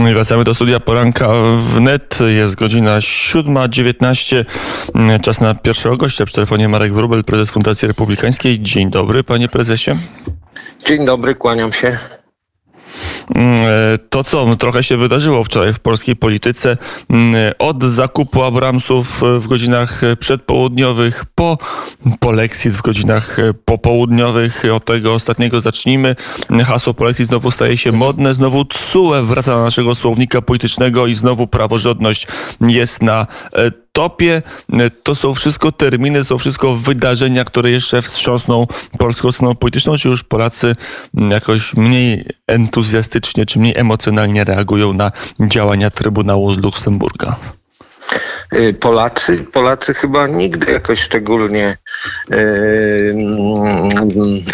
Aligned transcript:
Wracamy 0.00 0.44
do 0.44 0.54
studia 0.54 0.80
poranka 0.80 1.28
wnet. 1.56 2.18
Jest 2.36 2.54
godzina 2.54 2.98
7.19. 2.98 4.44
Czas 5.22 5.40
na 5.40 5.54
pierwszego 5.54 5.96
gościa 5.96 6.24
przy 6.24 6.34
telefonie 6.34 6.68
Marek 6.68 6.92
Wrubel, 6.92 7.24
prezes 7.24 7.50
Fundacji 7.50 7.88
Republikańskiej. 7.88 8.60
Dzień 8.60 8.90
dobry, 8.90 9.24
panie 9.24 9.48
prezesie. 9.48 9.90
Dzień 10.86 11.06
dobry, 11.06 11.34
kłaniam 11.34 11.72
się. 11.72 11.98
Mm, 13.34 13.60
e, 13.60 13.98
to, 13.98 14.24
co 14.24 14.56
trochę 14.56 14.82
się 14.82 14.96
wydarzyło 14.96 15.44
wczoraj 15.44 15.74
w 15.74 15.78
polskiej 15.78 16.16
polityce, 16.16 16.76
mm, 17.10 17.52
od 17.58 17.84
zakupu 17.84 18.42
Abramsów 18.42 19.22
w 19.40 19.46
godzinach 19.46 20.00
przedpołudniowych 20.18 21.24
po 21.34 21.58
polexit 22.20 22.72
w 22.72 22.82
godzinach 22.82 23.36
popołudniowych. 23.64 24.62
Od 24.74 24.84
tego 24.84 25.14
ostatniego 25.14 25.60
zacznijmy. 25.60 26.16
Hasło 26.66 26.94
polexit 26.94 27.26
znowu 27.26 27.50
staje 27.50 27.76
się 27.76 27.92
modne, 27.92 28.34
znowu 28.34 28.64
TSUE 28.64 29.22
wraca 29.22 29.52
do 29.52 29.62
naszego 29.62 29.94
słownika 29.94 30.42
politycznego 30.42 31.06
i 31.06 31.14
znowu 31.14 31.46
praworządność 31.46 32.26
jest 32.60 33.02
na 33.02 33.26
e, 33.52 33.70
topie. 33.92 34.42
To 35.02 35.14
są 35.14 35.34
wszystko 35.34 35.72
terminy, 35.72 36.24
są 36.24 36.38
wszystko 36.38 36.76
wydarzenia, 36.76 37.44
które 37.44 37.70
jeszcze 37.70 38.02
wstrząsną 38.02 38.66
polską 38.98 39.32
sceną 39.32 39.54
polityczną, 39.54 39.96
czy 39.96 40.08
już 40.08 40.24
Polacy 40.24 40.76
jakoś 41.14 41.74
mniej 41.74 42.24
entuzjastycznie, 42.46 43.46
czy 43.46 43.58
mniej 43.58 43.74
emocjonalnie 43.76 44.44
reagują 44.44 44.92
na 44.92 45.12
działania 45.40 45.90
Trybunału 45.90 46.52
z 46.52 46.58
Luksemburga? 46.58 47.36
Y, 48.54 48.74
Polacy, 48.74 49.38
Polacy 49.52 49.94
chyba 49.94 50.26
nigdy 50.26 50.72
jakoś 50.72 51.00
szczególnie 51.00 51.76
y, 52.32 53.14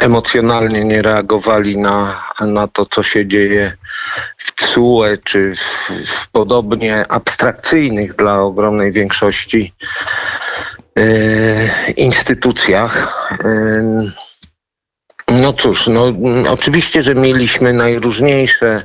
emocjonalnie 0.01 0.85
nie 0.85 1.03
reagowali 1.03 1.79
na, 1.79 2.23
na 2.41 2.69
to, 2.69 2.87
co 2.87 3.03
się 3.03 3.27
dzieje 3.27 3.73
TSUE, 4.57 5.19
czy 5.25 5.53
w, 5.57 6.29
podobnie 6.33 7.13
abstrakcyjnych 7.13 8.17
dla 8.17 8.41
ogromnej 8.41 8.93
większości 8.93 9.73
y, 10.99 11.71
instytucjach. 11.97 13.29
No 15.29 15.53
cóż, 15.53 15.87
no, 15.87 16.13
oczywiście, 16.49 17.03
że 17.03 17.15
mieliśmy 17.15 17.73
najróżniejsze 17.73 18.83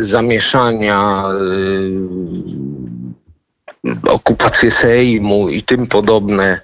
zamieszania 0.00 1.24
okupację 4.02 4.70
Sejmu 4.70 5.48
i 5.48 5.62
tym 5.62 5.86
podobne 5.86 6.60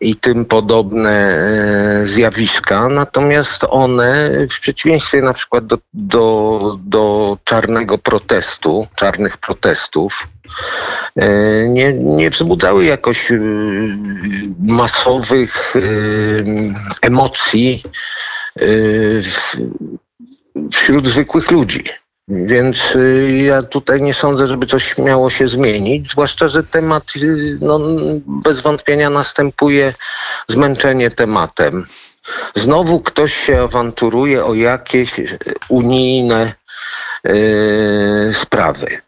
i 0.00 0.16
tym 0.16 0.44
podobne 0.44 1.10
e, 1.10 2.06
zjawiska, 2.06 2.88
natomiast 2.88 3.64
one 3.70 4.30
w 4.50 4.60
przeciwieństwie 4.60 5.22
na 5.22 5.34
przykład 5.34 5.66
do, 5.66 5.78
do, 5.94 6.78
do 6.84 7.36
czarnego 7.44 7.98
protestu, 7.98 8.86
czarnych 8.94 9.36
protestów, 9.36 10.28
e, 11.16 11.28
nie, 11.68 11.92
nie 11.92 12.30
wzbudzały 12.30 12.84
jakoś 12.84 13.32
e, 13.32 13.38
masowych 14.58 15.74
emocji 17.02 17.82
wśród 20.72 21.08
zwykłych 21.08 21.50
ludzi. 21.50 21.84
Więc 22.28 22.96
y, 22.96 23.30
ja 23.44 23.62
tutaj 23.62 24.02
nie 24.02 24.14
sądzę, 24.14 24.46
żeby 24.46 24.66
coś 24.66 24.98
miało 24.98 25.30
się 25.30 25.48
zmienić, 25.48 26.10
zwłaszcza, 26.10 26.48
że 26.48 26.62
temat 26.64 27.04
y, 27.16 27.58
no, 27.60 27.80
bez 28.26 28.60
wątpienia 28.60 29.10
następuje 29.10 29.94
zmęczenie 30.48 31.10
tematem. 31.10 31.86
Znowu 32.54 33.00
ktoś 33.00 33.34
się 33.34 33.62
awanturuje 33.62 34.44
o 34.44 34.54
jakieś 34.54 35.12
unijne 35.68 36.52
yy, 37.24 38.34
sprawy. 38.34 39.07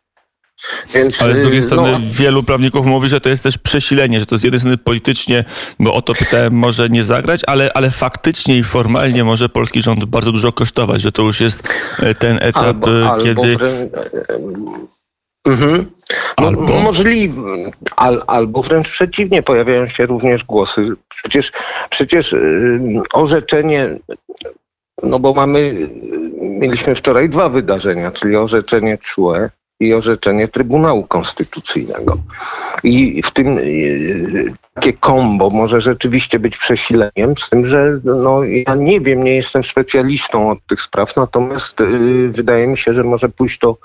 Więc, 0.94 1.22
Ale 1.22 1.36
z 1.36 1.40
drugiej 1.40 1.60
y, 1.60 1.62
strony 1.62 1.92
no, 1.92 1.98
wielu 2.02 2.42
prawników 2.42 2.86
mówi, 2.86 3.08
że 3.08 3.20
to 3.20 3.28
jest 3.28 3.42
też 3.42 3.58
przesilenie, 3.58 4.20
że 4.20 4.26
to 4.26 4.38
z 4.38 4.42
jednej 4.42 4.60
strony 4.60 4.78
politycznie, 4.78 5.44
bo 5.78 5.94
o 5.94 6.02
to 6.02 6.14
pytałem, 6.14 6.52
może 6.52 6.88
nie 6.88 7.04
zagrać, 7.04 7.40
ale, 7.46 7.72
ale 7.74 7.90
faktycznie 7.90 8.58
i 8.58 8.64
formalnie 8.64 9.24
może 9.24 9.48
polski 9.48 9.82
rząd 9.82 10.04
bardzo 10.04 10.32
dużo 10.32 10.52
kosztować, 10.52 11.02
że 11.02 11.12
to 11.12 11.22
już 11.22 11.40
jest 11.40 11.68
e, 11.98 12.14
ten 12.14 12.38
etap, 12.42 12.64
albo, 12.64 13.16
e, 13.16 13.22
kiedy... 13.22 13.56
Albo 14.28 14.90
Mhm. 15.44 15.90
No, 16.38 16.46
albo? 16.46 16.80
Możliwe, 16.80 17.42
al, 17.96 18.22
albo 18.26 18.62
wręcz 18.62 18.90
przeciwnie, 18.90 19.42
pojawiają 19.42 19.88
się 19.88 20.06
również 20.06 20.44
głosy. 20.44 20.88
Przecież, 21.08 21.52
przecież 21.90 22.34
orzeczenie, 23.12 23.98
no 25.02 25.18
bo 25.18 25.34
mamy, 25.34 25.88
mieliśmy 26.40 26.94
wczoraj 26.94 27.28
dwa 27.28 27.48
wydarzenia, 27.48 28.10
czyli 28.10 28.36
orzeczenie 28.36 28.98
CUE 28.98 29.48
i 29.80 29.94
orzeczenie 29.94 30.48
Trybunału 30.48 31.06
Konstytucyjnego. 31.06 32.18
I 32.84 33.22
w 33.22 33.30
tym 33.30 33.58
y, 33.58 34.52
takie 34.74 34.92
kombo 34.92 35.50
może 35.50 35.80
rzeczywiście 35.80 36.38
być 36.38 36.56
przesileniem, 36.56 37.36
z 37.38 37.50
tym, 37.50 37.66
że 37.66 38.00
no, 38.04 38.44
ja 38.44 38.74
nie 38.74 39.00
wiem, 39.00 39.22
nie 39.22 39.34
jestem 39.34 39.64
specjalistą 39.64 40.50
od 40.50 40.58
tych 40.66 40.82
spraw, 40.82 41.16
natomiast 41.16 41.80
yy, 41.80 42.28
wydaje 42.28 42.66
mi 42.66 42.78
się, 42.78 42.94
że 42.94 43.04
może 43.04 43.28
pójść 43.28 43.58
to 43.58 43.76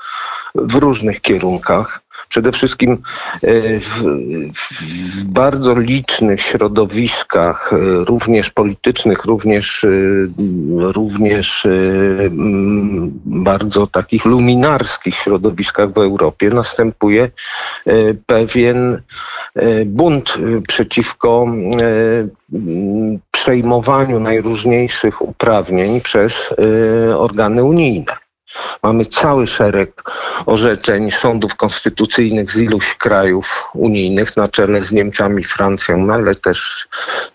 w 0.56 0.76
różnych 0.76 1.22
kierunkach. 1.22 2.05
Przede 2.30 2.52
wszystkim 2.52 2.92
e, 2.92 3.80
w, 3.80 4.04
w 4.54 5.24
bardzo 5.24 5.80
licznych 5.80 6.42
środowiskach, 6.42 7.74
e, 7.74 7.78
również 8.06 8.50
politycznych, 8.50 9.26
również, 9.26 9.84
e, 9.84 9.90
również 10.78 11.68
bardzo 13.26 13.88
takich 13.88 14.26
luminarskich 14.26 15.16
środowiskach 15.16 15.94
w 15.94 15.98
Europie 15.98 16.50
następuje 16.50 17.30
pewien 18.26 19.02
bunt 19.86 20.38
przeciwko 20.68 21.48
przejmowaniu 23.32 24.20
najróżniejszych 24.20 25.22
uprawnień 25.22 26.02
przez 26.02 26.54
organy 27.18 27.64
unijne. 27.64 28.15
Mamy 28.86 29.06
cały 29.06 29.48
szereg 29.48 30.04
orzeczeń 30.46 31.12
sądów 31.12 31.56
konstytucyjnych 31.56 32.52
z 32.52 32.58
iluś 32.58 32.96
krajów 32.96 33.64
unijnych, 33.74 34.38
na 34.38 34.48
czele 34.48 34.84
z 34.84 34.92
Niemcami, 34.92 35.44
Francją, 35.44 35.98
no 35.98 36.14
ale 36.14 36.36
też, 36.36 36.88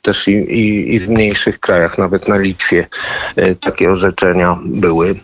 też 0.02 0.28
i, 0.28 0.32
i, 0.32 0.94
i 0.94 1.00
w 1.00 1.08
mniejszych 1.08 1.60
krajach, 1.60 1.98
nawet 1.98 2.28
na 2.28 2.38
Litwie 2.38 2.86
e, 3.36 3.54
takie 3.54 3.90
orzeczenia 3.90 4.58
były. 4.64 5.14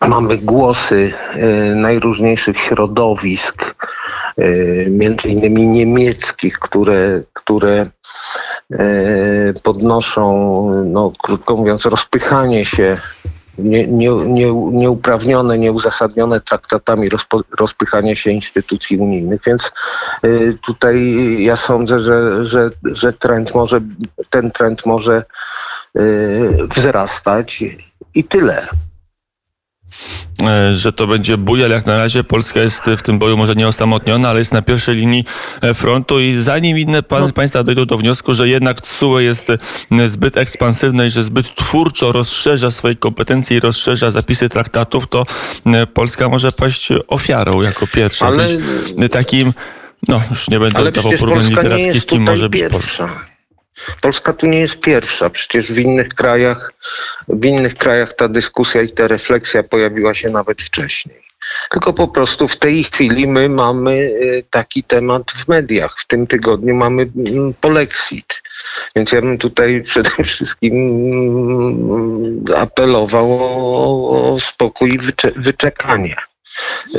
Mamy 0.00 0.38
głosy 0.38 1.12
e, 1.32 1.46
najróżniejszych 1.74 2.58
środowisk, 2.58 3.74
e, 4.38 4.44
między 4.90 5.28
innymi 5.28 5.66
niemieckich, 5.66 6.58
które, 6.58 7.22
które 7.32 7.86
podnoszą, 9.62 10.24
no, 10.84 11.12
krótko 11.22 11.56
mówiąc, 11.56 11.86
rozpychanie 11.86 12.64
się 12.64 12.96
nie, 13.58 13.86
nie, 13.86 14.10
nie, 14.10 14.52
nieuprawnione, 14.52 15.58
nieuzasadnione 15.58 16.40
traktatami 16.40 17.08
rozpo, 17.08 17.40
rozpychanie 17.58 18.16
się 18.16 18.30
instytucji 18.30 18.98
unijnych. 18.98 19.40
Więc 19.46 19.72
y, 20.24 20.58
tutaj 20.66 21.36
ja 21.38 21.56
sądzę, 21.56 21.98
że, 21.98 22.46
że, 22.46 22.70
że 22.82 23.12
trend 23.12 23.54
może, 23.54 23.80
ten 24.30 24.50
trend 24.50 24.86
może 24.86 25.24
y, 25.96 26.68
wzrastać 26.70 27.64
i 28.14 28.24
tyle. 28.24 28.66
E, 30.42 30.74
że 30.74 30.92
to 30.92 31.06
będzie 31.06 31.38
bój, 31.38 31.64
ale 31.64 31.74
jak 31.74 31.86
na 31.86 31.98
razie 31.98 32.24
Polska 32.24 32.60
jest 32.60 32.82
w 32.96 33.02
tym 33.02 33.18
boju 33.18 33.36
może 33.36 33.54
nie 33.54 33.68
osamotniona, 33.68 34.28
ale 34.28 34.38
jest 34.38 34.52
na 34.52 34.62
pierwszej 34.62 34.96
linii 34.96 35.24
e, 35.62 35.74
frontu 35.74 36.20
i 36.20 36.34
zanim 36.34 36.78
inne 36.78 37.02
pan, 37.02 37.22
no. 37.22 37.32
państwa 37.32 37.64
dojdą 37.64 37.86
do 37.86 37.98
wniosku, 37.98 38.34
że 38.34 38.48
jednak 38.48 38.80
TSUE 38.80 39.18
jest 39.20 39.50
e, 39.50 39.58
zbyt 40.08 40.36
ekspansywne 40.36 41.06
i 41.06 41.10
że 41.10 41.24
zbyt 41.24 41.54
twórczo 41.54 42.12
rozszerza 42.12 42.70
swoje 42.70 42.94
kompetencje 42.94 43.56
i 43.56 43.60
rozszerza 43.60 44.10
zapisy 44.10 44.48
traktatów, 44.48 45.08
to 45.08 45.26
Polska 45.94 46.28
może 46.28 46.52
paść 46.52 46.88
ofiarą 47.08 47.62
jako 47.62 47.86
pierwsza. 47.86 48.26
Ale... 48.26 48.48
Takim, 49.10 49.52
no 50.08 50.20
już 50.30 50.48
nie 50.48 50.60
będę 50.60 50.92
dawał 50.92 51.12
porównań 51.12 51.48
literackich, 51.48 52.06
kim 52.06 52.22
może 52.22 52.48
być 52.48 52.62
Polska. 52.70 53.33
Polska 54.00 54.32
tu 54.32 54.46
nie 54.46 54.60
jest 54.60 54.80
pierwsza. 54.80 55.30
Przecież 55.30 55.72
w 55.72 55.78
innych 55.78 56.08
krajach, 56.08 56.72
w 57.28 57.44
innych 57.44 57.74
krajach 57.74 58.12
ta 58.12 58.28
dyskusja 58.28 58.82
i 58.82 58.88
ta 58.88 59.08
refleksja 59.08 59.62
pojawiła 59.62 60.14
się 60.14 60.28
nawet 60.28 60.62
wcześniej. 60.62 61.24
Tylko 61.70 61.92
po 61.92 62.08
prostu 62.08 62.48
w 62.48 62.56
tej 62.56 62.84
chwili 62.84 63.26
my 63.26 63.48
mamy 63.48 63.92
y, 63.92 64.44
taki 64.50 64.84
temat 64.84 65.30
w 65.30 65.48
mediach. 65.48 65.96
W 65.98 66.06
tym 66.06 66.26
tygodniu 66.26 66.74
mamy 66.74 67.10
mm, 67.16 67.54
polexit. 67.60 68.42
Więc 68.96 69.12
ja 69.12 69.20
bym 69.20 69.38
tutaj 69.38 69.82
przede 69.90 70.10
wszystkim 70.24 70.74
mm, 70.74 72.44
apelował 72.56 73.38
o, 74.34 74.40
spokój 74.40 74.94
i 74.94 74.98
wycze 74.98 75.32
wyczekanie. 75.36 76.16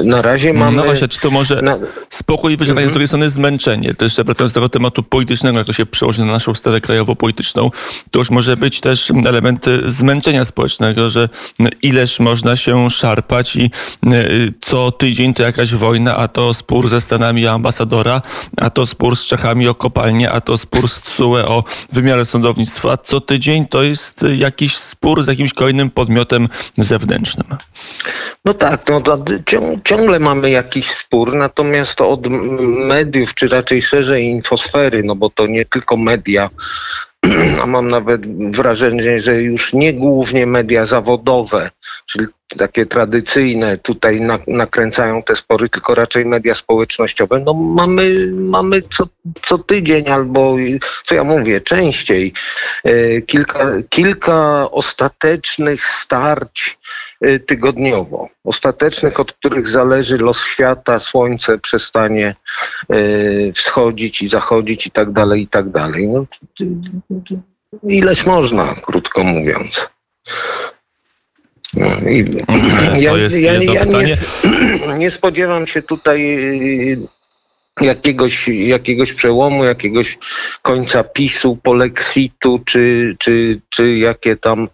Na 0.03 0.21
razie 0.21 0.53
no 0.53 0.59
mamy... 0.59 0.77
No 0.77 0.83
właśnie, 0.83 1.07
czy 1.07 1.19
to 1.19 1.31
może 1.31 1.61
na... 1.61 1.77
spokój 2.09 2.57
wyżej, 2.57 2.71
mm 2.71 2.85
-hmm. 2.85 2.89
z 2.89 2.91
drugiej 2.91 3.07
strony 3.07 3.29
zmęczenie. 3.29 3.93
To 3.93 4.05
jeszcze 4.05 4.23
wracając 4.23 4.51
do 4.51 4.59
tego 4.59 4.69
tematu 4.69 5.03
politycznego, 5.03 5.57
jak 5.57 5.67
to 5.67 5.73
się 5.73 5.85
przełoży 5.85 6.25
na 6.25 6.33
naszą 6.33 6.53
stawę 6.53 6.81
krajowo-polityczną, 6.81 7.71
to 8.11 8.19
już 8.19 8.29
może 8.29 8.57
być 8.57 8.79
też 8.79 9.11
element 9.25 9.65
zmęczenia 9.85 10.45
społecznego, 10.45 11.09
że 11.09 11.29
ileż 11.81 12.19
można 12.19 12.55
się 12.55 12.89
szarpać 12.89 13.55
i 13.55 13.71
y, 14.13 14.53
co 14.61 14.91
tydzień 14.91 15.33
to 15.33 15.43
jakaś 15.43 15.73
wojna, 15.73 16.17
a 16.17 16.27
to 16.27 16.53
spór 16.53 16.89
ze 16.89 17.01
Stanami 17.01 17.47
o 17.47 17.51
ambasadora, 17.51 18.21
a 18.61 18.69
to 18.69 18.85
spór 18.85 19.15
z 19.15 19.25
Czechami 19.25 19.67
o 19.67 19.75
kopalnię, 19.75 20.31
a 20.31 20.41
to 20.41 20.57
spór 20.57 20.89
z 20.89 21.01
TSUE 21.01 21.45
o 21.47 21.63
wymiarę 21.91 22.25
sądownictwa. 22.25 22.97
Co 22.97 23.21
tydzień 23.21 23.65
to 23.67 23.83
jest 23.83 24.25
jakiś 24.37 24.77
spór 24.77 25.23
z 25.23 25.27
jakimś 25.27 25.53
kolejnym 25.53 25.89
podmiotem 25.89 26.49
zewnętrznym. 26.77 27.47
No 28.45 28.53
tak, 28.53 28.89
no 28.89 29.01
to 29.01 29.17
ciągle 29.83 30.19
mamy 30.19 30.50
jakiś 30.50 30.92
spór, 30.92 31.33
natomiast 31.33 32.01
od 32.01 32.27
mediów, 32.88 33.33
czy 33.33 33.47
raczej 33.47 33.81
szerzej 33.81 34.24
infosfery, 34.24 35.03
no 35.03 35.15
bo 35.15 35.30
to 35.30 35.47
nie 35.47 35.65
tylko 35.65 35.97
media, 35.97 36.50
a 37.62 37.65
mam 37.65 37.89
nawet 37.89 38.51
wrażenie, 38.51 39.21
że 39.21 39.42
już 39.42 39.74
nie 39.74 39.94
głównie 39.94 40.47
media 40.47 40.86
zawodowe, 40.86 41.69
czyli 42.06 42.27
takie 42.57 42.86
tradycyjne 42.86 43.77
tutaj 43.77 44.21
nakręcają 44.47 45.24
te 45.24 45.36
spory, 45.36 45.69
tylko 45.69 45.95
raczej 45.95 46.25
media 46.25 46.56
społecznościowe. 46.56 47.39
No 47.39 47.53
mamy, 47.53 48.31
mamy 48.33 48.81
co, 48.81 49.07
co 49.41 49.57
tydzień 49.57 50.09
albo, 50.09 50.56
co 51.06 51.15
ja 51.15 51.24
mówię, 51.24 51.62
częściej 51.62 52.33
e, 52.83 53.21
kilka, 53.21 53.68
kilka 53.89 54.71
ostatecznych 54.71 55.86
starć 55.86 56.77
tygodniowo. 57.47 58.29
Ostatecznych, 58.44 59.19
od 59.19 59.33
których 59.33 59.69
zależy 59.69 60.17
los 60.17 60.44
świata, 60.44 61.00
słońce 61.00 61.57
przestanie 61.57 62.35
e, 62.89 62.95
wschodzić 63.53 64.21
i 64.21 64.29
zachodzić 64.29 64.88
i 64.88 64.91
tak 64.91 65.12
dalej, 65.12 65.41
i 65.41 65.47
tak 65.47 65.69
dalej. 65.69 66.07
No, 66.07 66.25
ileś 67.83 68.25
można, 68.25 68.75
krótko 68.75 69.23
mówiąc. 69.23 69.88
No, 71.73 71.88
i, 72.09 72.35
ja, 72.97 73.12
to 73.12 73.17
jest 73.17 73.39
ja, 73.39 73.53
jedno 73.53 73.73
ja 73.73 73.85
pytanie. 73.85 74.17
Nie, 74.88 74.97
nie 75.03 75.12
spodziewam 75.12 75.67
się 75.67 75.81
tutaj 75.81 76.38
y, 76.94 77.07
jakiegoś, 77.81 78.48
jakiegoś 78.48 79.13
przełomu, 79.13 79.63
jakiegoś 79.63 80.18
końca 80.62 81.04
PiSu, 81.04 81.57
polexitu, 81.63 82.62
czy, 82.66 83.16
czy, 83.19 83.62
czy 83.69 83.98
jakie 83.98 84.38
tam 84.38 84.68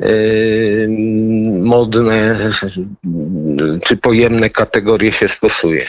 yy, 0.00 0.88
modne 1.60 2.38
czy 3.84 3.96
pojemne 3.96 4.50
kategorie 4.50 5.12
się 5.12 5.28
stosuje. 5.28 5.88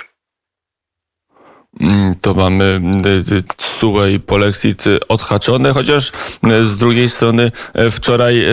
Mm, 1.80 2.16
to 2.22 2.34
mamy 2.34 2.82
y, 3.06 4.12
i 4.12 4.20
Polexit 4.20 4.84
odhaczone, 5.08 5.74
chociaż 5.74 6.12
y, 6.48 6.66
z 6.66 6.78
drugiej 6.78 7.10
strony 7.10 7.52
y, 7.80 7.92
wczoraj, 7.92 8.46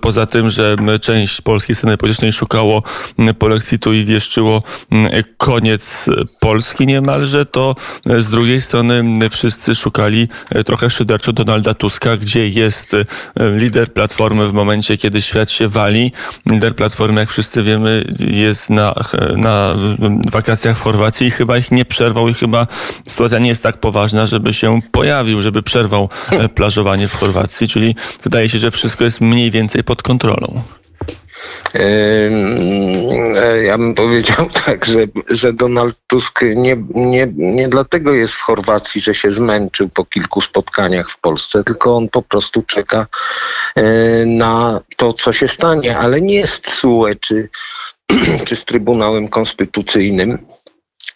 poza 0.00 0.26
tym, 0.26 0.50
że 0.50 0.76
część 1.00 1.40
polskiej 1.40 1.76
sceny 1.76 1.96
politycznej 1.96 2.32
szukało 2.32 2.82
Polexitu 3.38 3.92
i 3.92 4.04
wieszczyło 4.04 4.62
koniec 5.36 6.06
Polski 6.40 6.86
niemalże, 6.86 7.46
to 7.46 7.74
z 8.06 8.28
drugiej 8.28 8.60
strony 8.60 9.04
wszyscy 9.30 9.74
szukali 9.74 10.28
trochę 10.66 10.90
szyderczo 10.90 11.32
Donalda 11.32 11.74
Tuska, 11.74 12.16
gdzie 12.16 12.48
jest 12.48 12.96
lider 13.36 13.92
Platformy 13.92 14.48
w 14.48 14.52
momencie, 14.52 14.98
kiedy 14.98 15.22
świat 15.22 15.50
się 15.50 15.68
wali. 15.68 16.12
Lider 16.50 16.76
Platformy, 16.76 17.20
jak 17.20 17.30
wszyscy 17.30 17.62
wiemy, 17.62 18.04
jest 18.20 18.70
na, 18.70 18.94
na 19.36 19.74
wakacjach 20.30 20.78
w 20.78 20.82
Chorwacji 20.82 21.26
i 21.26 21.30
chyba 21.30 21.58
ich 21.58 21.70
nie 21.70 21.84
przerwał 21.84 22.28
i 22.28 22.34
chyba 22.34 22.67
sytuacja 23.08 23.38
nie 23.38 23.48
jest 23.48 23.62
tak 23.62 23.76
poważna, 23.76 24.26
żeby 24.26 24.54
się 24.54 24.80
pojawił, 24.92 25.42
żeby 25.42 25.62
przerwał 25.62 26.08
e, 26.30 26.48
plażowanie 26.48 27.08
w 27.08 27.14
Chorwacji, 27.14 27.68
czyli 27.68 27.96
wydaje 28.24 28.48
się, 28.48 28.58
że 28.58 28.70
wszystko 28.70 29.04
jest 29.04 29.20
mniej 29.20 29.50
więcej 29.50 29.84
pod 29.84 30.02
kontrolą. 30.02 30.62
E, 31.74 33.62
ja 33.62 33.78
bym 33.78 33.94
powiedział 33.94 34.50
tak, 34.66 34.84
że, 34.84 34.98
że 35.28 35.52
Donald 35.52 35.96
Tusk 36.06 36.40
nie, 36.56 36.76
nie, 36.94 37.28
nie 37.36 37.68
dlatego 37.68 38.14
jest 38.14 38.34
w 38.34 38.40
Chorwacji, 38.40 39.00
że 39.00 39.14
się 39.14 39.32
zmęczył 39.32 39.88
po 39.88 40.04
kilku 40.04 40.40
spotkaniach 40.40 41.10
w 41.10 41.20
Polsce, 41.20 41.64
tylko 41.64 41.96
on 41.96 42.08
po 42.08 42.22
prostu 42.22 42.62
czeka 42.62 43.06
e, 43.74 43.82
na 44.26 44.80
to, 44.96 45.12
co 45.12 45.32
się 45.32 45.48
stanie, 45.48 45.98
ale 45.98 46.20
nie 46.20 46.34
jest 46.34 46.70
SUE 46.70 47.14
czy, 47.20 47.48
czy 48.46 48.56
z 48.56 48.64
Trybunałem 48.64 49.28
Konstytucyjnym 49.28 50.38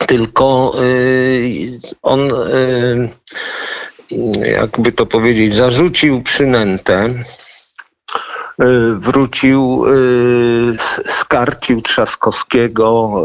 tylko 0.07 0.75
y, 0.83 1.81
on, 2.03 2.31
y, 2.31 3.09
jakby 4.53 4.93
to 4.93 5.07
powiedzieć, 5.07 5.55
zarzucił 5.55 6.23
przynętę, 6.23 7.05
y, 7.05 7.15
wrócił, 8.95 9.85
skarcił 11.09 11.83
Trzaskowskiego, 11.83 13.25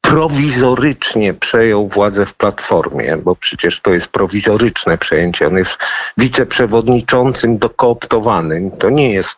prowizorycznie 0.00 1.34
przejął 1.34 1.88
władzę 1.88 2.26
w 2.26 2.34
Platformie, 2.34 3.16
bo 3.16 3.36
przecież 3.36 3.80
to 3.80 3.94
jest 3.94 4.06
prowizoryczne 4.06 4.98
przejęcie. 4.98 5.46
On 5.46 5.56
jest 5.56 5.78
wiceprzewodniczącym 6.16 7.58
dokooptowanym. 7.58 8.70
To 8.70 8.90
nie 8.90 9.12
jest 9.12 9.36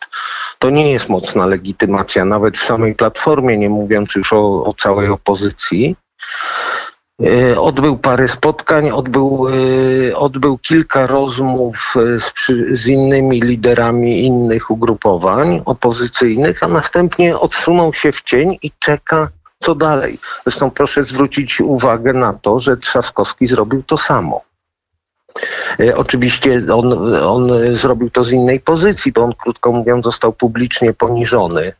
to 0.59 0.69
nie 0.69 0.91
jest 0.91 1.09
mocna 1.09 1.45
legitymacja, 1.45 2.25
nawet 2.25 2.57
w 2.57 2.65
samej 2.65 2.95
Platformie, 2.95 3.57
nie 3.57 3.69
mówiąc 3.69 4.15
już 4.15 4.33
o, 4.33 4.65
o 4.65 4.73
całej 4.73 5.09
opozycji. 5.09 5.95
E, 7.23 7.59
odbył 7.59 7.97
parę 7.97 8.27
spotkań, 8.27 8.91
odbył, 8.91 9.47
e, 10.09 10.15
odbył 10.15 10.57
kilka 10.57 11.07
rozmów 11.07 11.93
e, 11.95 12.19
z, 12.19 12.33
z, 12.81 12.87
innymi 12.87 13.41
liderami 13.41 14.25
innych 14.25 14.71
ugrupowań 14.71 15.61
opozycyjnych, 15.65 16.63
a 16.63 16.67
następnie 16.67 17.39
odsunął 17.39 17.93
się 17.93 18.11
w 18.11 18.21
cień 18.21 18.57
i 18.61 18.71
czeka, 18.79 19.29
co 19.59 19.75
dalej. 19.75 20.19
Zresztą 20.43 20.71
proszę 20.71 21.03
zwrócić 21.03 21.61
uwagę 21.61 22.13
na 22.13 22.33
to, 22.33 22.59
że 22.59 22.77
Trzaskowski 22.77 23.47
zrobił 23.47 23.83
to 23.83 23.97
samo. 23.97 24.41
E, 25.79 25.97
oczywiście 25.97 26.61
on, 26.73 27.15
on 27.15 27.75
zrobił 27.75 28.09
to 28.09 28.23
z 28.23 28.31
innej 28.31 28.59
pozycji, 28.59 29.11
bo 29.11 29.23
on 29.23 29.33
krótko 29.33 29.71
mówiąc 29.71 30.05
został 30.05 30.33
publicznie 30.33 30.93
poniżony 30.93 31.73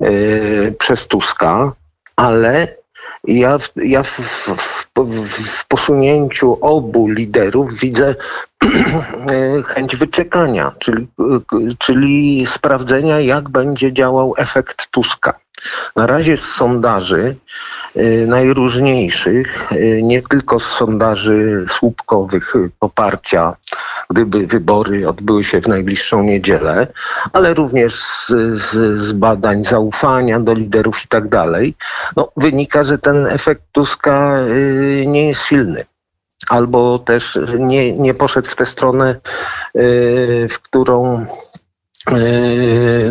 e, 0.00 0.06
przez 0.72 1.06
Tuska, 1.06 1.72
ale 2.16 2.68
ja, 3.24 3.58
ja 3.76 4.02
w, 4.02 4.20
w, 4.20 4.48
w, 5.28 5.66
posunięciu 5.68 6.58
obu 6.60 7.08
liderów 7.08 7.78
widzę 7.78 8.14
e, 8.64 9.62
chęć 9.62 9.96
wyczekania, 9.96 10.72
czyli, 10.78 11.06
czyli 11.78 12.46
sprawdzenia, 12.46 13.20
jak 13.20 13.48
będzie 13.48 13.92
działał 13.92 14.34
efekt 14.36 14.90
Tuska. 14.90 15.38
Na 15.96 16.06
razie 16.06 16.36
z 16.36 16.44
sondaży 16.44 17.36
Y, 17.96 18.26
najróżniejszych, 18.26 19.72
y, 19.72 20.00
nie 20.02 20.22
tylko 20.22 20.60
z 20.60 20.66
sondaży 20.66 21.66
słupkowych 21.68 22.54
poparcia, 22.78 23.56
gdyby 24.10 24.46
wybory 24.46 25.08
odbyły 25.08 25.44
się 25.44 25.60
w 25.60 25.68
najbliższą 25.68 26.22
niedzielę, 26.22 26.86
ale 27.32 27.54
również 27.54 27.94
z, 27.94 28.28
z, 28.62 29.00
z 29.00 29.12
badań 29.12 29.64
zaufania 29.64 30.40
do 30.40 30.54
liderów 30.54 31.04
i 31.04 31.08
tak 31.08 31.28
dalej, 31.28 31.74
no, 32.16 32.32
wynika, 32.36 32.84
że 32.84 32.98
ten 32.98 33.26
efekt 33.26 33.62
Tuska 33.72 34.40
y, 34.40 35.04
nie 35.06 35.28
jest 35.28 35.42
silny. 35.42 35.84
Albo 36.48 36.98
też 36.98 37.38
nie, 37.58 37.92
nie 37.92 38.14
poszedł 38.14 38.50
w 38.50 38.56
tę 38.56 38.66
stronę, 38.66 39.16
w 40.50 40.58
którą 40.62 41.26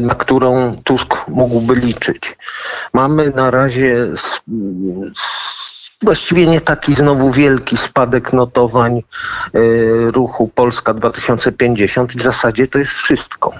na 0.01 0.15
którą 0.15 0.75
Tusk 0.83 1.27
mógłby 1.27 1.75
liczyć. 1.75 2.37
Mamy 2.93 3.31
na 3.35 3.51
razie 3.51 4.07
właściwie 6.01 6.47
nie 6.47 6.61
taki 6.61 6.93
znowu 6.93 7.31
wielki 7.31 7.77
spadek 7.77 8.33
notowań 8.33 8.97
e, 8.97 9.01
ruchu 10.11 10.51
Polska 10.55 10.93
2050 10.93 12.13
w 12.13 12.21
zasadzie 12.21 12.67
to 12.67 12.79
jest 12.79 12.91
wszystko. 12.91 13.53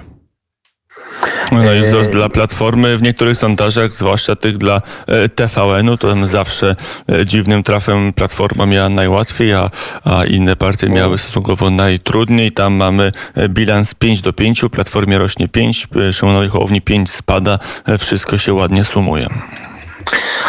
No 1.52 1.74
i 1.74 1.82
wzrost 1.82 2.10
dla 2.10 2.28
Platformy 2.28 2.98
w 2.98 3.02
niektórych 3.02 3.38
sondażach, 3.38 3.94
zwłaszcza 3.96 4.36
tych 4.36 4.58
dla 4.58 4.82
e, 5.06 5.28
TVN-u, 5.28 5.96
to 5.96 6.26
zawsze 6.26 6.76
e, 7.12 7.26
dziwnym 7.26 7.62
trafem 7.62 8.12
Platforma 8.12 8.66
miała 8.66 8.88
najłatwiej, 8.88 9.52
a, 9.52 9.70
a 10.04 10.24
inne 10.24 10.56
partie 10.56 10.88
miały 10.88 11.18
stosunkowo 11.18 11.70
najtrudniej. 11.70 12.52
Tam 12.52 12.74
mamy 12.74 13.12
e, 13.34 13.48
bilans 13.48 13.94
5 13.94 14.22
do 14.22 14.32
5, 14.32 14.64
Platformie 14.72 15.18
rośnie 15.18 15.48
5, 15.48 15.88
Szymonowi 16.12 16.48
Hołowni 16.48 16.80
5 16.80 17.10
spada, 17.10 17.58
wszystko 17.98 18.38
się 18.38 18.54
ładnie 18.54 18.84
sumuje. 18.84 19.28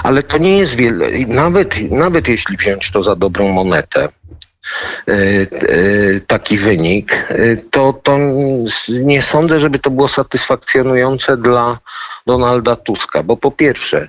Ale 0.03 0.23
to 0.23 0.37
nie 0.37 0.57
jest 0.57 0.75
wiele, 0.75 1.09
nawet, 1.27 1.91
nawet 1.91 2.27
jeśli 2.27 2.57
wziąć 2.57 2.91
to 2.91 3.03
za 3.03 3.15
dobrą 3.15 3.47
monetę, 3.47 4.09
taki 6.27 6.57
wynik, 6.57 7.27
to, 7.71 7.93
to 8.03 8.17
nie 8.89 9.21
sądzę, 9.21 9.59
żeby 9.59 9.79
to 9.79 9.89
było 9.89 10.07
satysfakcjonujące 10.07 11.37
dla 11.37 11.79
Donalda 12.27 12.75
Tuska, 12.75 13.23
bo 13.23 13.37
po 13.37 13.51
pierwsze, 13.51 14.07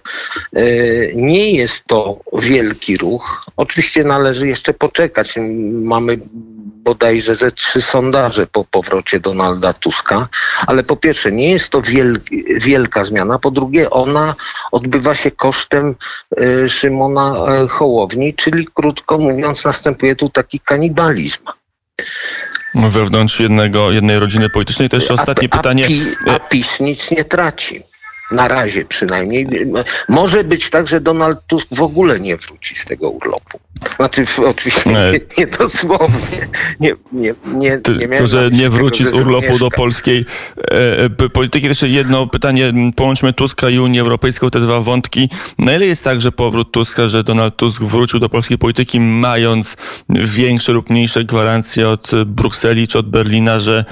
nie 1.14 1.50
jest 1.50 1.84
to 1.84 2.18
wielki 2.32 2.96
ruch. 2.96 3.44
Oczywiście 3.56 4.04
należy 4.04 4.48
jeszcze 4.48 4.74
poczekać. 4.74 5.34
Mamy 5.72 6.18
bodajże 6.84 7.36
ze 7.36 7.52
trzy 7.52 7.82
sondaże 7.82 8.46
po 8.46 8.64
powrocie 8.64 9.20
Donalda 9.20 9.72
Tuska, 9.72 10.28
ale 10.66 10.82
po 10.82 10.96
pierwsze 10.96 11.32
nie 11.32 11.50
jest 11.50 11.70
to 11.70 11.82
wielka 12.60 13.04
zmiana, 13.04 13.38
po 13.38 13.50
drugie 13.50 13.90
ona 13.90 14.34
odbywa 14.72 15.14
się 15.14 15.30
kosztem 15.30 15.94
y, 16.40 16.68
Szymona 16.68 17.34
e, 17.34 17.68
Hołowni, 17.68 18.34
czyli 18.34 18.66
krótko 18.74 19.18
mówiąc 19.18 19.64
następuje 19.64 20.16
tu 20.16 20.28
taki 20.28 20.60
kanibalizm 20.60 21.44
wewnątrz 22.74 23.40
jednego, 23.40 23.90
jednej 23.90 24.18
rodziny 24.18 24.50
politycznej. 24.50 24.88
To 24.88 24.96
jeszcze 24.96 25.14
ostatnie 25.14 25.48
a, 25.50 25.56
pytanie. 25.56 25.88
A, 26.26 26.30
a 26.30 26.40
PiS 26.40 26.80
nic 26.80 27.10
nie 27.10 27.24
traci. 27.24 27.82
Na 28.30 28.48
razie 28.48 28.84
przynajmniej. 28.84 29.46
Może 30.08 30.44
być 30.44 30.70
tak, 30.70 30.86
że 30.86 31.00
Donald 31.00 31.38
Tusk 31.46 31.66
w 31.70 31.82
ogóle 31.82 32.20
nie 32.20 32.36
wróci 32.36 32.74
z 32.74 32.84
tego 32.84 33.10
urlopu. 33.10 33.60
Znaczy 33.96 34.24
oczywiście 34.46 34.90
nie, 34.90 35.20
nie 35.38 35.46
dosłownie. 35.46 36.48
Nie, 36.80 36.92
nie, 37.12 37.34
nie, 37.54 37.78
Tylko, 37.78 38.26
że 38.26 38.50
nie 38.52 38.70
wróci 38.70 39.04
tego, 39.04 39.16
z 39.16 39.20
urlopu 39.20 39.58
do 39.58 39.70
polskiej 39.70 40.24
e, 40.58 41.04
e 41.04 41.28
polityki. 41.28 41.66
Jeszcze 41.66 41.88
jedno 41.88 42.26
pytanie. 42.26 42.72
Połączmy 42.96 43.32
Tuska 43.32 43.70
i 43.70 43.78
Unię 43.78 44.00
Europejską, 44.00 44.50
te 44.50 44.60
dwa 44.60 44.80
wątki. 44.80 45.28
Na 45.58 45.76
ile 45.76 45.86
jest 45.86 46.04
tak, 46.04 46.20
że 46.20 46.32
powrót 46.32 46.70
Tuska, 46.70 47.08
że 47.08 47.24
Donald 47.24 47.56
Tusk 47.56 47.82
wrócił 47.82 48.18
do 48.18 48.28
polskiej 48.28 48.58
polityki, 48.58 49.00
mając 49.00 49.76
większe 50.08 50.72
lub 50.72 50.90
mniejsze 50.90 51.24
gwarancje 51.24 51.88
od 51.88 52.10
Brukseli 52.26 52.88
czy 52.88 52.98
od 52.98 53.10
Berlina, 53.10 53.60
że 53.60 53.84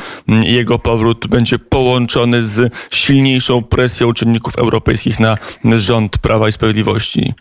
jego 0.43 0.79
powrót 0.79 1.27
będzie 1.27 1.59
połączony 1.59 2.43
z 2.43 2.73
silniejszą 2.91 3.63
presją 3.63 4.15
czynników 4.29 4.59
europejskich 4.59 5.21
na 5.21 5.37
rząd 5.65 6.19
Prawa 6.19 6.49
i 6.49 6.53
Sprawiedliwości? 6.53 7.35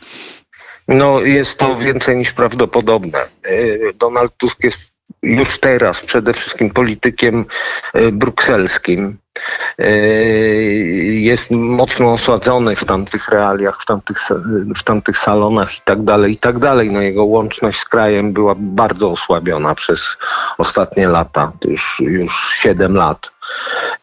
No 0.87 1.21
jest 1.21 1.57
to 1.57 1.75
więcej 1.75 2.15
niż 2.17 2.31
prawdopodobne. 2.31 3.19
E, 3.19 3.93
Donald 3.93 4.37
Tusk 4.37 4.63
jest 4.63 4.77
już 5.23 5.59
teraz 5.59 6.01
przede 6.01 6.33
wszystkim 6.33 6.69
politykiem 6.69 7.45
e, 7.93 8.11
brukselskim. 8.11 9.17
E, 9.79 9.91
jest 11.31 11.51
mocno 11.51 12.13
osładzony 12.13 12.75
w 12.75 12.85
tamtych 12.85 13.29
realiach, 13.29 13.81
w 13.81 13.85
tamtych, 13.85 14.29
w 14.79 14.83
tamtych 14.83 15.17
salonach 15.17 15.77
i 15.77 15.81
tak 15.85 16.03
dalej, 16.03 16.33
i 16.33 16.37
tak 16.37 16.59
dalej. 16.59 16.91
No 16.91 17.01
jego 17.01 17.25
łączność 17.25 17.79
z 17.79 17.85
krajem 17.85 18.33
była 18.33 18.53
bardzo 18.57 19.11
osłabiona 19.11 19.75
przez 19.75 20.01
ostatnie 20.57 21.07
lata, 21.07 21.51
już, 21.65 21.99
już 21.99 22.53
7 22.55 22.95
lat. 22.95 23.31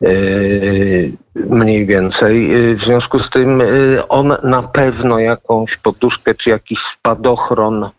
Yy, 0.00 1.12
mniej 1.34 1.86
więcej. 1.86 2.48
Yy, 2.48 2.74
w 2.74 2.82
związku 2.82 3.18
z 3.18 3.30
tym 3.30 3.58
yy, 3.60 4.08
on 4.08 4.36
na 4.42 4.62
pewno 4.62 5.18
jakąś 5.18 5.76
poduszkę 5.76 6.34
czy 6.34 6.50
jakiś 6.50 6.78
spadochron 6.78 7.90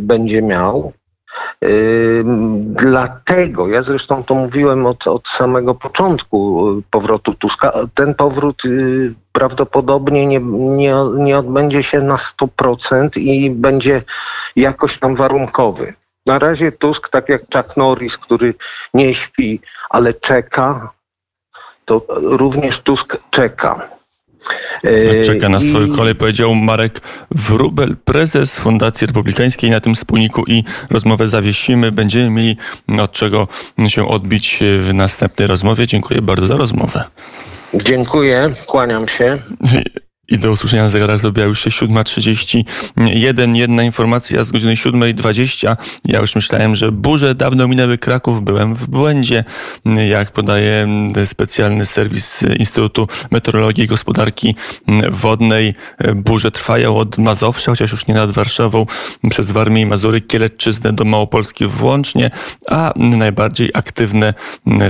będzie 0.00 0.42
miał. 0.42 0.92
Dlatego, 2.64 3.68
ja 3.68 3.82
zresztą 3.82 4.24
to 4.24 4.34
mówiłem 4.34 4.86
od, 4.86 5.06
od 5.06 5.28
samego 5.28 5.74
początku 5.74 6.66
powrotu 6.90 7.34
Tuska, 7.34 7.72
ten 7.94 8.14
powrót 8.14 8.62
prawdopodobnie 9.32 10.26
nie, 10.26 10.40
nie, 10.40 10.94
nie 11.14 11.38
odbędzie 11.38 11.82
się 11.82 12.00
na 12.00 12.16
100% 12.16 13.18
i 13.18 13.50
będzie 13.50 14.02
jakoś 14.56 14.98
tam 14.98 15.16
warunkowy. 15.16 15.94
Na 16.26 16.38
razie 16.38 16.72
Tusk, 16.72 17.08
tak 17.08 17.28
jak 17.28 17.42
Chuck 17.54 17.76
Norris, 17.76 18.18
który 18.18 18.54
nie 18.94 19.14
śpi, 19.14 19.60
ale 19.90 20.14
czeka, 20.14 20.92
to 21.86 22.06
również 22.08 22.80
Tusk 22.80 23.16
czeka. 23.30 23.88
E, 24.84 25.22
czeka 25.22 25.48
na 25.48 25.60
swoją 25.60 25.96
kolej, 25.96 26.14
powiedział 26.14 26.54
Marek 26.54 27.00
Wrubel, 27.30 27.96
prezes 28.04 28.56
Fundacji 28.56 29.06
Republikańskiej. 29.06 29.70
Na 29.70 29.80
tym 29.80 29.94
wspólniku 29.94 30.44
i 30.46 30.64
rozmowę 30.90 31.28
zawiesimy. 31.28 31.92
Będziemy 31.92 32.30
mieli 32.30 32.56
od 33.00 33.12
czego 33.12 33.48
się 33.88 34.08
odbić 34.08 34.58
w 34.78 34.94
następnej 34.94 35.48
rozmowie. 35.48 35.86
Dziękuję 35.86 36.22
bardzo 36.22 36.46
za 36.46 36.56
rozmowę. 36.56 37.04
Dziękuję, 37.74 38.54
kłaniam 38.66 39.08
się. 39.08 39.38
I 40.28 40.38
do 40.38 40.50
usłyszenia 40.50 40.82
na 40.82 40.90
zegarach 40.90 41.20
zrobiła 41.20 41.46
już 41.46 41.60
się 41.60 41.70
7.31. 41.70 43.56
Jedna 43.56 43.82
informacja 43.82 44.44
z 44.44 44.50
godziny 44.50 44.74
7.20. 44.74 45.76
Ja 46.08 46.20
już 46.20 46.34
myślałem, 46.34 46.74
że 46.74 46.92
burze 46.92 47.34
dawno 47.34 47.68
minęły 47.68 47.98
Kraków. 47.98 48.44
Byłem 48.44 48.74
w 48.74 48.86
błędzie. 48.86 49.44
Jak 50.08 50.30
podaje 50.30 50.88
specjalny 51.26 51.86
serwis 51.86 52.42
Instytutu 52.58 53.08
Meteorologii 53.30 53.84
i 53.84 53.86
Gospodarki 53.86 54.56
Wodnej, 55.10 55.74
burze 56.14 56.50
trwają 56.50 56.96
od 56.96 57.18
Mazowsza, 57.18 57.72
chociaż 57.72 57.92
już 57.92 58.06
nie 58.06 58.14
nad 58.14 58.30
Warszawą, 58.30 58.86
przez 59.30 59.50
Warmię 59.50 59.82
i 59.82 59.86
Mazury, 59.86 60.20
Kielecczyznę 60.20 60.92
do 60.92 61.04
Małopolski 61.04 61.66
włącznie, 61.66 62.30
a 62.70 62.92
najbardziej 62.96 63.70
aktywne 63.74 64.34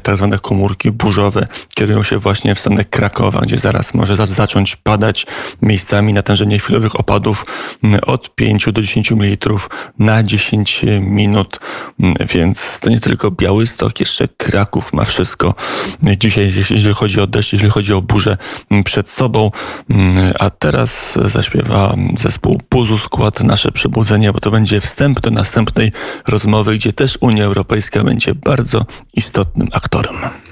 tak 0.02 0.16
zwane 0.16 0.38
komórki 0.38 0.90
burzowe 0.90 1.46
kierują 1.74 2.02
się 2.02 2.18
właśnie 2.18 2.54
w 2.54 2.60
stronę 2.60 2.84
Krakowa, 2.84 3.40
gdzie 3.40 3.60
zaraz 3.60 3.94
może 3.94 4.26
zacząć 4.26 4.76
padać 4.76 5.25
miejscami 5.62 6.12
natężenie 6.12 6.58
chwilowych 6.58 7.00
opadów 7.00 7.46
mm, 7.84 8.00
od 8.06 8.34
5 8.34 8.66
do 8.72 8.82
10 8.82 9.10
ml 9.10 9.54
na 9.98 10.22
10 10.22 10.84
minut, 11.00 11.60
mm, 12.00 12.14
więc 12.34 12.80
to 12.80 12.90
nie 12.90 13.00
tylko 13.00 13.30
Białystok, 13.30 14.00
jeszcze 14.00 14.28
Kraków 14.28 14.92
ma 14.92 15.04
wszystko 15.04 15.54
dzisiaj, 16.18 16.52
jeśli 16.56 16.94
chodzi 16.94 17.20
o 17.20 17.26
deszcz, 17.26 17.52
jeżeli 17.52 17.70
chodzi 17.70 17.92
o 17.92 18.02
burzę 18.02 18.36
mm, 18.70 18.84
przed 18.84 19.08
sobą. 19.08 19.50
A 20.38 20.50
teraz 20.50 21.18
zaśpiewa 21.24 21.94
zespół 22.16 22.60
Puzu 22.68 22.98
Skład 22.98 23.40
Nasze 23.40 23.72
Przebudzenie, 23.72 24.32
bo 24.32 24.40
to 24.40 24.50
będzie 24.50 24.80
wstęp 24.80 25.20
do 25.20 25.30
następnej 25.30 25.92
rozmowy, 26.28 26.74
gdzie 26.74 26.92
też 26.92 27.18
Unia 27.20 27.44
Europejska 27.44 28.04
będzie 28.04 28.34
bardzo 28.34 28.86
istotnym 29.14 29.68
aktorem. 29.72 30.16